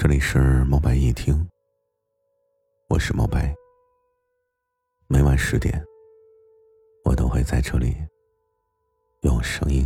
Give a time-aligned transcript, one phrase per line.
[0.00, 1.44] 这里是猫白夜听，
[2.88, 3.52] 我是猫白。
[5.08, 5.84] 每晚十点，
[7.04, 7.96] 我都会在这里
[9.22, 9.84] 用声音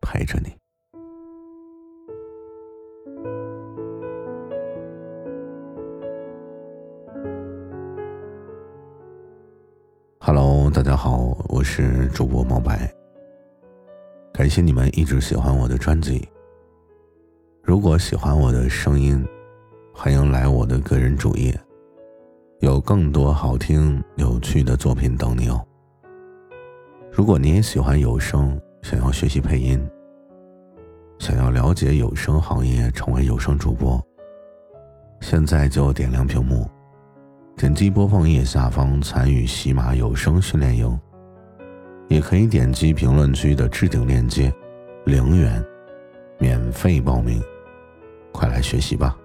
[0.00, 0.56] 陪着你。
[10.20, 12.88] Hello，大家好，我是主播猫白。
[14.32, 16.28] 感谢你们一直喜欢我的专辑。
[17.68, 19.22] 如果喜欢我的声音，
[19.92, 21.54] 欢迎来我的个人主页，
[22.60, 25.62] 有更多好听有趣的作品等你哦。
[27.12, 29.78] 如果你也喜欢有声，想要学习配音，
[31.18, 34.02] 想要了解有声行业，成为有声主播，
[35.20, 36.66] 现在就点亮屏幕，
[37.54, 40.98] 点击播放页下方参与喜马有声训练营，
[42.08, 44.50] 也可以点击评论区的置顶链接，
[45.04, 45.62] 零元
[46.38, 47.38] 免费报名。
[48.38, 49.18] 快来学习吧！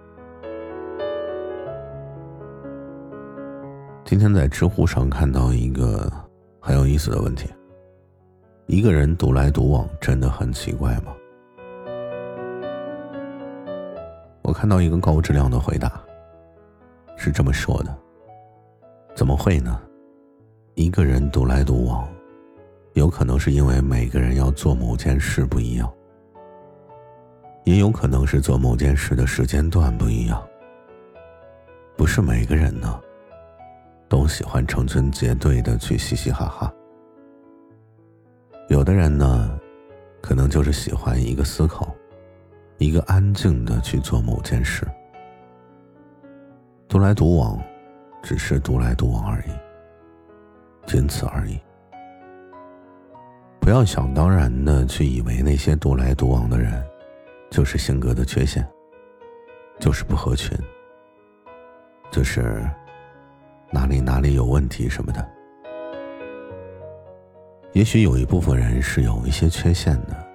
[4.03, 6.11] 今天在知乎上看到一个
[6.59, 7.47] 很有意思的问题：
[8.65, 11.13] 一个人独来独往真的很奇怪吗？
[14.41, 16.01] 我看到一个高质量的回答，
[17.15, 17.95] 是这么说的：
[19.13, 19.79] 怎么会呢？
[20.73, 22.07] 一个人独来独往，
[22.93, 25.87] 有可能是因为每个人要做某件事不一样。
[27.63, 30.41] 也有可能是做某件事的时间段不一样。
[31.95, 32.99] 不是每个人呢，
[34.09, 36.73] 都喜欢成群结队的去嘻嘻哈哈。
[38.67, 39.59] 有的人呢，
[40.21, 41.93] 可能就是喜欢一个思考，
[42.77, 44.87] 一个安静的去做某件事。
[46.87, 47.61] 独来独往，
[48.21, 49.51] 只是独来独往而已，
[50.85, 51.59] 仅此而已。
[53.59, 56.83] 不要想当然的去以为那些独来独往的人。
[57.53, 58.67] 就是性格的缺陷，
[59.79, 60.57] 就是不合群，
[62.09, 62.67] 就是
[63.69, 65.23] 哪里哪里有问题什么的。
[67.73, 70.27] 也许有一部分人是有一些缺陷的，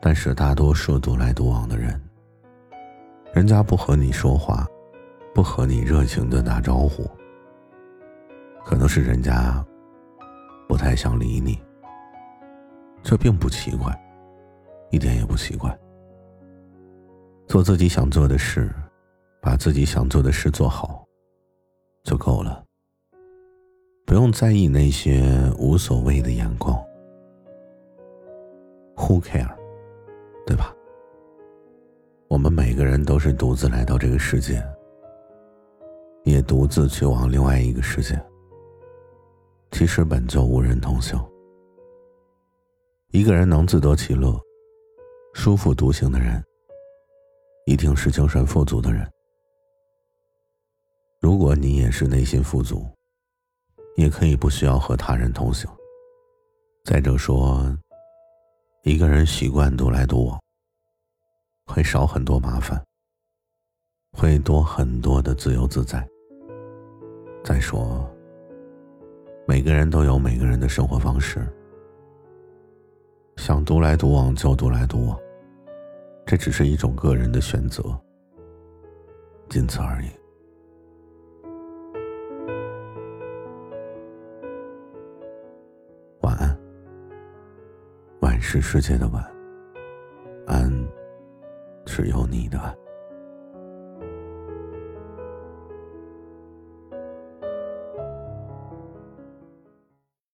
[0.00, 2.00] 但是大多数独来独往的人，
[3.32, 4.64] 人家不和你说话，
[5.34, 7.10] 不和你热情的打招呼，
[8.64, 9.64] 可能是人家
[10.68, 11.60] 不太想理你，
[13.02, 13.92] 这并不奇怪，
[14.92, 15.76] 一点也不奇怪。
[17.46, 18.70] 做自己想做的事，
[19.40, 21.04] 把自己想做的事做好，
[22.02, 22.64] 就够了。
[24.06, 25.22] 不用在意那些
[25.58, 26.76] 无所谓的眼光。
[28.96, 29.54] Who care？
[30.46, 30.74] 对吧？
[32.28, 34.62] 我们每个人都是独自来到这个世界，
[36.24, 38.20] 也独自去往另外一个世界。
[39.70, 41.18] 其实本就无人同行。
[43.10, 44.38] 一个人能自得其乐、
[45.34, 46.42] 舒服独行的人。
[47.66, 49.10] 一定是精神富足的人。
[51.20, 52.86] 如果你也是内心富足，
[53.96, 55.70] 也可以不需要和他人同行。
[56.84, 57.74] 再者说，
[58.82, 60.38] 一个人习惯独来独往，
[61.66, 62.78] 会少很多麻烦，
[64.12, 66.06] 会多很多的自由自在。
[67.42, 68.06] 再说，
[69.46, 71.50] 每个人都有每个人的生活方式，
[73.36, 75.18] 想独来独往就独来独往。
[76.26, 77.82] 这只是一种个人的选择，
[79.48, 80.08] 仅此而已。
[86.22, 86.58] 晚安，
[88.20, 89.22] 晚是世界的晚，
[90.46, 90.72] 安，
[91.84, 92.74] 只有你的安。